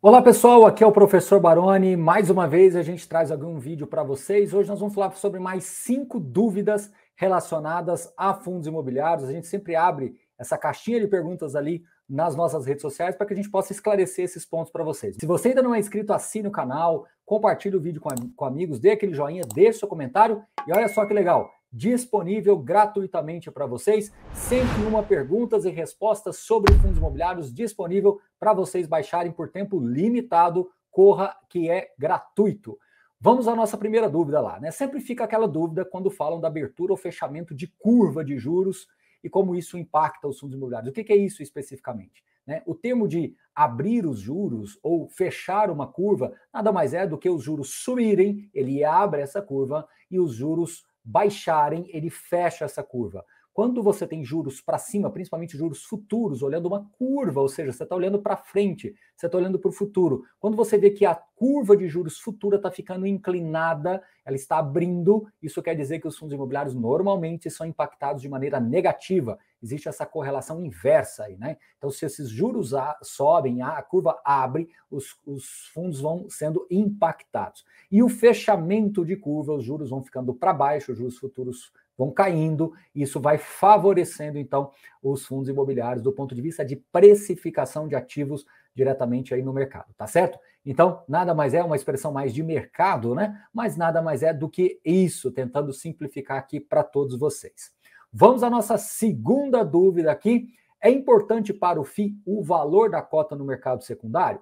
[0.00, 1.96] Olá pessoal, aqui é o professor Baroni.
[1.96, 4.54] Mais uma vez a gente traz algum vídeo para vocês.
[4.54, 9.28] Hoje nós vamos falar sobre mais cinco dúvidas relacionadas a fundos imobiliários.
[9.28, 13.32] A gente sempre abre essa caixinha de perguntas ali nas nossas redes sociais para que
[13.32, 15.16] a gente possa esclarecer esses pontos para vocês.
[15.18, 18.78] Se você ainda não é inscrito, assine o canal, compartilhe o vídeo com, com amigos,
[18.78, 24.12] dê aquele joinha, deixe seu comentário e olha só que legal disponível gratuitamente para vocês.
[24.34, 30.70] 101 perguntas e respostas sobre fundos imobiliários disponível para vocês baixarem por tempo limitado.
[30.90, 32.78] Corra que é gratuito.
[33.20, 34.70] Vamos à nossa primeira dúvida lá, né?
[34.70, 38.86] Sempre fica aquela dúvida quando falam da abertura ou fechamento de curva de juros
[39.22, 40.90] e como isso impacta os fundos imobiliários.
[40.90, 42.22] O que é isso especificamente?
[42.46, 42.62] Né?
[42.64, 47.28] O termo de abrir os juros ou fechar uma curva nada mais é do que
[47.28, 53.24] os juros subirem, ele abre essa curva, e os juros baixarem, ele fecha essa curva.
[53.58, 57.82] Quando você tem juros para cima, principalmente juros futuros, olhando uma curva, ou seja, você
[57.82, 60.22] está olhando para frente, você está olhando para o futuro.
[60.38, 65.26] Quando você vê que a curva de juros futura está ficando inclinada, ela está abrindo,
[65.42, 69.36] isso quer dizer que os fundos imobiliários normalmente são impactados de maneira negativa.
[69.60, 71.56] Existe essa correlação inversa aí, né?
[71.78, 72.70] Então, se esses juros
[73.02, 77.64] sobem, a curva abre, os, os fundos vão sendo impactados.
[77.90, 82.12] E o fechamento de curva, os juros vão ficando para baixo, os juros futuros vão
[82.12, 84.70] caindo, isso vai favorecendo então
[85.02, 89.92] os fundos imobiliários do ponto de vista de precificação de ativos diretamente aí no mercado,
[89.96, 90.38] tá certo?
[90.64, 93.42] Então, nada mais é uma expressão mais de mercado, né?
[93.52, 97.72] Mas nada mais é do que isso, tentando simplificar aqui para todos vocês.
[98.12, 100.48] Vamos à nossa segunda dúvida aqui.
[100.80, 104.40] É importante para o FI o valor da cota no mercado secundário?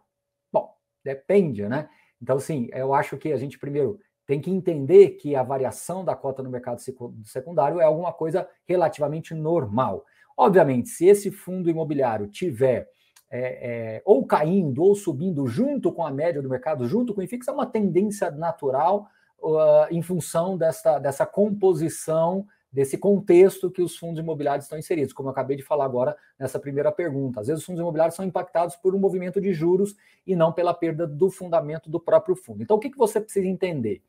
[0.53, 1.89] Bom, depende, né?
[2.21, 6.17] Então, sim, eu acho que a gente primeiro tem que entender que a variação da
[6.17, 6.81] cota no mercado
[7.25, 10.05] secundário é alguma coisa relativamente normal.
[10.37, 12.89] Obviamente, se esse fundo imobiliário tiver
[13.31, 17.25] é, é, ou caindo ou subindo junto com a média do mercado, junto com o
[17.25, 19.09] IFIX, é uma tendência natural
[19.41, 25.31] uh, em função dessa, dessa composição desse contexto que os fundos imobiliários estão inseridos, como
[25.31, 27.41] eu acabei de falar agora nessa primeira pergunta.
[27.41, 30.75] Às vezes os fundos imobiliários são impactados por um movimento de juros e não pela
[30.75, 32.63] perda do fundamento do próprio fundo.
[32.63, 34.03] Então, o que, que você precisa entender?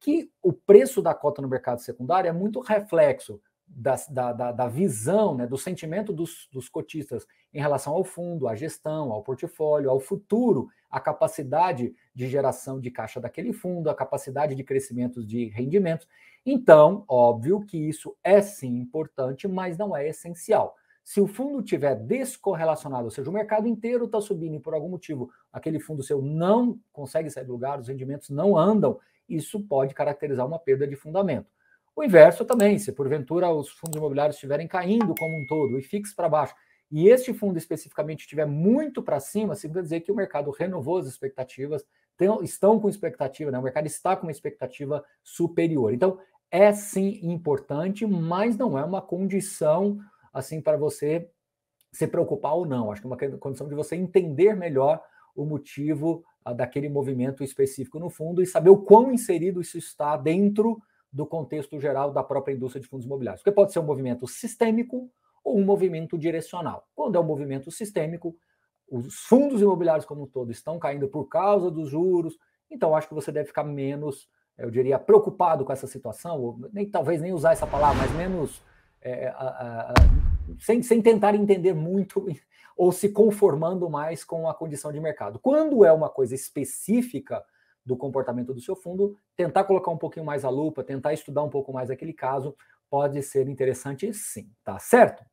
[0.00, 3.96] Que o preço da cota no mercado secundário é muito reflexo da,
[4.32, 9.10] da, da, visão, né, do sentimento dos, dos cotistas em relação ao fundo, à gestão,
[9.10, 14.62] ao portfólio, ao futuro, a capacidade de geração de caixa daquele fundo, a capacidade de
[14.62, 16.06] crescimento de rendimentos.
[16.46, 20.76] Então, óbvio que isso é sim importante, mas não é essencial.
[21.02, 24.88] Se o fundo tiver descorrelacionado, ou seja, o mercado inteiro está subindo e por algum
[24.88, 28.98] motivo aquele fundo seu não consegue sair do lugar, os rendimentos não andam,
[29.28, 31.46] isso pode caracterizar uma perda de fundamento.
[31.96, 36.14] O inverso também, se porventura os fundos imobiliários estiverem caindo como um todo e fixo
[36.16, 36.54] para baixo,
[36.90, 41.06] e este fundo especificamente estiver muito para cima, significa dizer que o mercado renovou as
[41.06, 41.84] expectativas,
[42.16, 43.58] tem, estão com expectativa, né?
[43.58, 45.92] o mercado está com uma expectativa superior.
[45.92, 46.18] Então,
[46.50, 49.98] é sim importante, mas não é uma condição
[50.32, 51.28] assim para você
[51.92, 52.92] se preocupar ou não.
[52.92, 55.00] Acho que é uma condição de você entender melhor
[55.34, 60.16] o motivo ah, daquele movimento específico no fundo e saber o quão inserido isso está
[60.16, 60.80] dentro
[61.14, 63.40] do contexto geral da própria indústria de fundos imobiliários.
[63.40, 65.08] Porque pode ser um movimento sistêmico
[65.44, 66.88] ou um movimento direcional.
[66.92, 68.36] Quando é um movimento sistêmico,
[68.90, 72.36] os fundos imobiliários como um todo estão caindo por causa dos juros,
[72.68, 76.90] então acho que você deve ficar menos, eu diria, preocupado com essa situação, ou nem
[76.90, 78.60] talvez nem usar essa palavra, mas menos
[79.00, 79.94] é, a, a, a,
[80.58, 82.26] sem, sem tentar entender muito
[82.76, 85.38] ou se conformando mais com a condição de mercado.
[85.38, 87.44] Quando é uma coisa específica
[87.84, 91.50] do comportamento do seu fundo, tentar colocar um pouquinho mais a lupa, tentar estudar um
[91.50, 92.56] pouco mais aquele caso,
[92.88, 95.24] pode ser interessante sim, tá certo?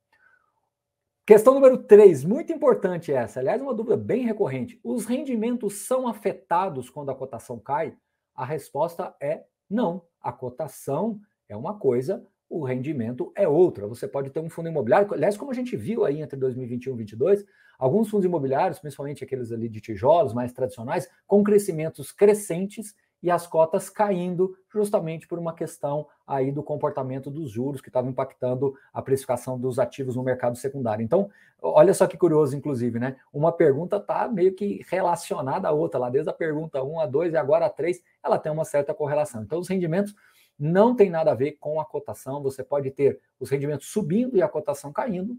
[1.25, 4.79] Questão número 3, muito importante essa, aliás, uma dúvida bem recorrente.
[4.83, 7.95] Os rendimentos são afetados quando a cotação cai?
[8.35, 10.03] A resposta é não.
[10.19, 13.87] A cotação é uma coisa, o rendimento é outra.
[13.87, 16.97] Você pode ter um fundo imobiliário, aliás, como a gente viu aí entre 2021 e
[16.97, 17.45] 2022,
[17.81, 23.47] alguns fundos imobiliários, principalmente aqueles ali de tijolos mais tradicionais, com crescimentos crescentes e as
[23.47, 29.01] cotas caindo justamente por uma questão aí do comportamento dos juros que estava impactando a
[29.01, 31.03] precificação dos ativos no mercado secundário.
[31.03, 31.27] Então,
[31.59, 33.15] olha só que curioso, inclusive, né?
[33.33, 37.33] Uma pergunta está meio que relacionada à outra, lá desde a pergunta 1 a 2
[37.33, 39.41] e agora a 3, ela tem uma certa correlação.
[39.41, 40.15] Então, os rendimentos
[40.57, 44.43] não tem nada a ver com a cotação, você pode ter os rendimentos subindo e
[44.43, 45.35] a cotação caindo,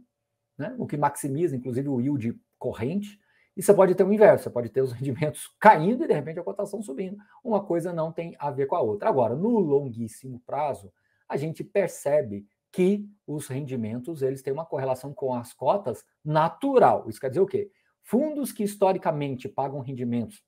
[0.62, 0.74] né?
[0.78, 3.20] o que maximiza, inclusive, o yield corrente,
[3.56, 6.40] e você pode ter o inverso, você pode ter os rendimentos caindo e de repente
[6.40, 7.18] a cotação subindo.
[7.44, 9.08] Uma coisa não tem a ver com a outra.
[9.08, 10.92] Agora, no longuíssimo prazo,
[11.28, 17.08] a gente percebe que os rendimentos eles têm uma correlação com as cotas natural.
[17.08, 17.70] Isso quer dizer o quê?
[18.02, 20.42] fundos que historicamente pagam rendimentos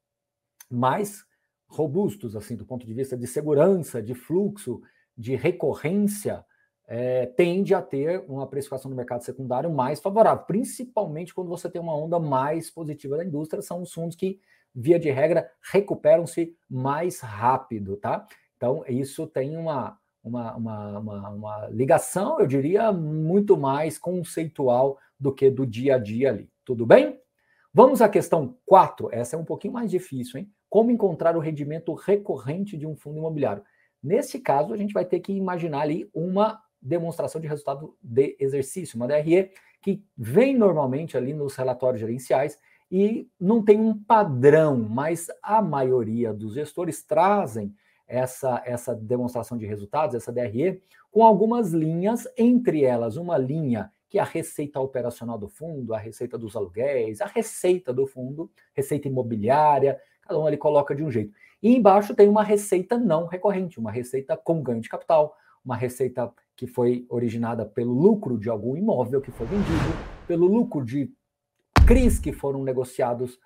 [0.70, 1.24] mais
[1.66, 4.82] robustos, assim, do ponto de vista de segurança, de fluxo,
[5.16, 6.44] de recorrência,
[6.86, 11.80] é, tende a ter uma precificação do mercado secundário mais favorável, principalmente quando você tem
[11.80, 14.40] uma onda mais positiva da indústria, são os fundos que,
[14.74, 18.26] via de regra, recuperam-se mais rápido, tá?
[18.56, 25.32] Então, isso tem uma, uma, uma, uma, uma ligação, eu diria, muito mais conceitual do
[25.32, 26.50] que do dia a dia ali.
[26.64, 27.18] Tudo bem?
[27.72, 29.08] Vamos à questão 4.
[29.12, 30.50] Essa é um pouquinho mais difícil, hein?
[30.68, 33.62] Como encontrar o rendimento recorrente de um fundo imobiliário?
[34.02, 38.96] Nesse caso, a gente vai ter que imaginar ali uma demonstração de resultado de exercício,
[38.96, 39.50] uma DRE,
[39.80, 42.58] que vem normalmente ali nos relatórios gerenciais
[42.90, 47.74] e não tem um padrão, mas a maioria dos gestores trazem
[48.06, 54.18] essa, essa demonstração de resultados, essa DRE, com algumas linhas, entre elas uma linha que
[54.18, 59.08] é a receita operacional do fundo, a receita dos aluguéis, a receita do fundo, receita
[59.08, 61.34] imobiliária, cada um ali coloca de um jeito.
[61.60, 66.32] E embaixo tem uma receita não recorrente, uma receita com ganho de capital, uma receita
[66.56, 71.10] que foi originada pelo lucro de algum imóvel que foi vendido, pelo lucro de
[71.86, 73.38] CRIs que foram negociados,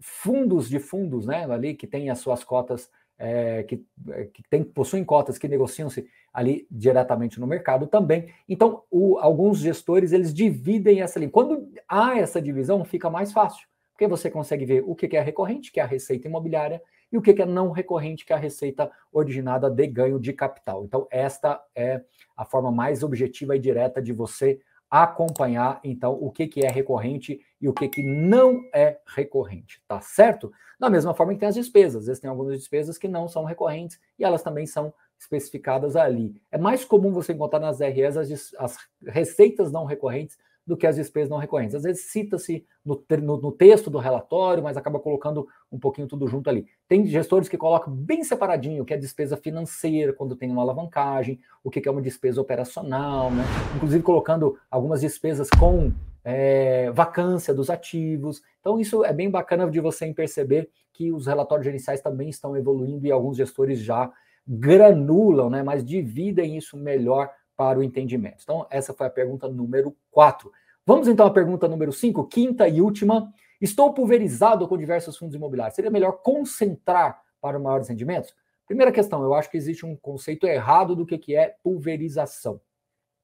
[0.00, 2.90] fundos de fundos, né, ali que tem as suas cotas
[3.20, 8.32] é, que, é, que tem, possuem cotas que negociam-se ali diretamente no mercado também.
[8.48, 11.30] Então, o, alguns gestores eles dividem essa linha.
[11.30, 13.68] Quando há essa divisão, fica mais fácil,
[14.00, 16.82] porque você consegue ver o que é recorrente, que é a receita imobiliária,
[17.12, 20.86] e o que é não recorrente, que é a receita originada de ganho de capital.
[20.86, 22.00] Então, esta é
[22.34, 24.58] a forma mais objetiva e direta de você
[24.90, 30.50] acompanhar então o que, é recorrente e o que, não é recorrente, tá certo?
[30.78, 33.44] Da mesma forma que tem as despesas, às vezes tem algumas despesas que não são
[33.44, 36.40] recorrentes e elas também são especificadas ali.
[36.50, 40.96] É mais comum você encontrar nas RS as, as receitas não recorrentes do que as
[40.96, 41.74] despesas não recorrentes.
[41.74, 46.26] Às vezes cita-se no, no, no, texto do relatório, mas acaba colocando um pouquinho tudo
[46.28, 46.66] junto ali.
[46.86, 51.40] Tem gestores que colocam bem separadinho o que é despesa financeira, quando tem uma alavancagem,
[51.64, 53.44] o que é uma despesa operacional, né?
[53.74, 55.92] inclusive colocando algumas despesas com
[56.24, 58.42] é, vacância dos ativos.
[58.60, 63.06] Então, isso é bem bacana de você perceber que os relatórios gerenciais também estão evoluindo
[63.06, 64.10] e alguns gestores já
[64.46, 67.30] granulam, né, mas dividem isso melhor
[67.60, 68.38] para o entendimento.
[68.42, 70.50] Então, essa foi a pergunta número 4.
[70.86, 73.30] Vamos então à pergunta número 5, quinta e última.
[73.60, 75.74] Estou pulverizado com diversos fundos imobiliários.
[75.74, 78.34] Seria melhor concentrar para maiores rendimentos?
[78.66, 82.62] Primeira questão, eu acho que existe um conceito errado do que, que é pulverização.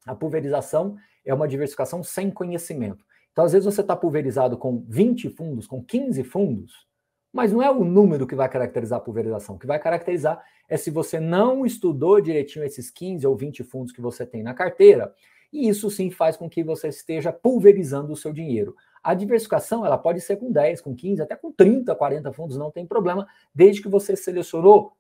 [0.07, 3.07] A pulverização é uma diversificação sem conhecimento.
[3.33, 6.86] Então, às vezes, você está pulverizado com 20 fundos, com 15 fundos,
[7.37, 9.55] mas não é o número que vai caracterizar a pulverização.
[9.57, 13.93] O que vai caracterizar é se você não estudou direitinho esses 15 ou 20 fundos
[13.93, 15.15] que você tem na carteira
[15.53, 18.75] e isso sim faz com que você esteja pulverizando o seu dinheiro.
[19.03, 22.71] A diversificação ela pode ser com 10, com 15, até com 30, 40 fundos, não
[22.71, 24.93] tem problema, desde que você selecionou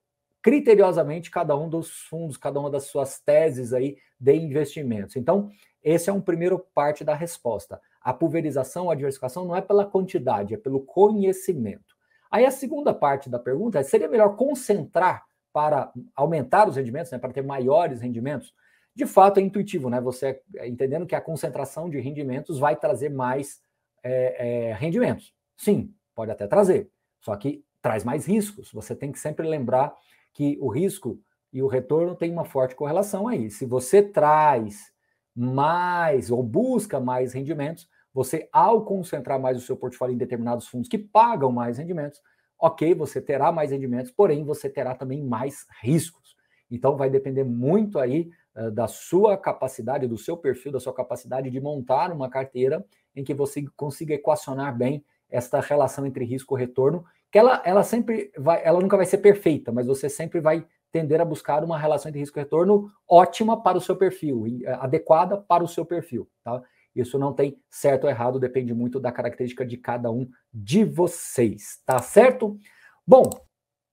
[0.42, 5.16] criteriosamente cada um dos fundos, cada uma das suas teses aí de investimentos.
[5.16, 5.50] Então,
[5.82, 7.80] esse é um primeiro parte da resposta.
[8.00, 11.95] A pulverização, a diversificação não é pela quantidade, é pelo conhecimento.
[12.30, 17.18] Aí a segunda parte da pergunta é: seria melhor concentrar para aumentar os rendimentos, né,
[17.18, 18.52] para ter maiores rendimentos?
[18.96, 20.00] de fato é intuitivo, né?
[20.00, 23.60] Você é, entendendo que a concentração de rendimentos vai trazer mais
[24.02, 25.34] é, é, rendimentos.
[25.54, 26.90] Sim, pode até trazer,
[27.20, 28.72] só que traz mais riscos.
[28.72, 29.94] Você tem que sempre lembrar
[30.32, 31.20] que o risco
[31.52, 33.50] e o retorno têm uma forte correlação aí.
[33.50, 34.90] Se você traz
[35.34, 40.88] mais ou busca mais rendimentos, você, ao concentrar mais o seu portfólio em determinados fundos
[40.88, 42.22] que pagam mais rendimentos,
[42.58, 46.34] ok, você terá mais rendimentos, porém você terá também mais riscos.
[46.70, 51.50] Então vai depender muito aí uh, da sua capacidade, do seu perfil, da sua capacidade
[51.50, 52.82] de montar uma carteira
[53.14, 57.82] em que você consiga equacionar bem esta relação entre risco e retorno, que ela, ela
[57.82, 61.78] sempre vai, ela nunca vai ser perfeita, mas você sempre vai tender a buscar uma
[61.78, 65.84] relação entre risco e retorno ótima para o seu perfil, eh, adequada para o seu
[65.84, 66.62] perfil, tá?
[66.96, 71.80] Isso não tem certo ou errado, depende muito da característica de cada um de vocês,
[71.84, 72.58] tá certo?
[73.06, 73.30] Bom,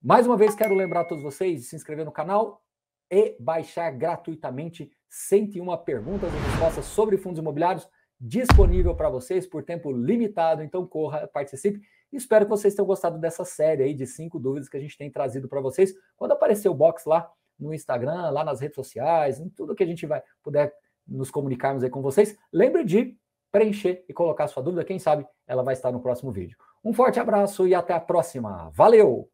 [0.02, 2.64] mais uma vez quero lembrar a todos vocês de se inscrever no canal,
[3.10, 7.88] e baixar gratuitamente 101 perguntas e respostas sobre fundos imobiliários
[8.20, 10.62] disponível para vocês por tempo limitado.
[10.62, 11.80] Então corra, participe.
[12.12, 15.10] Espero que vocês tenham gostado dessa série aí de cinco dúvidas que a gente tem
[15.10, 15.92] trazido para vocês.
[16.16, 19.86] Quando aparecer o box lá no Instagram, lá nas redes sociais, em tudo que a
[19.86, 20.74] gente vai puder
[21.06, 23.16] nos comunicarmos aí com vocês, lembre de
[23.52, 24.84] preencher e colocar sua dúvida.
[24.84, 26.56] Quem sabe ela vai estar no próximo vídeo.
[26.84, 28.70] Um forte abraço e até a próxima.
[28.74, 29.33] Valeu!